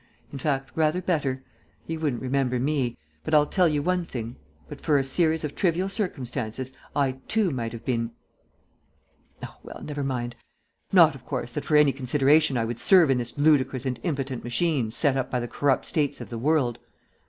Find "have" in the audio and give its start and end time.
7.71-7.85